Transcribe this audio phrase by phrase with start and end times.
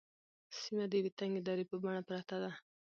[0.59, 2.51] سیمه د یوې تنگې درې په بڼه پرته ده.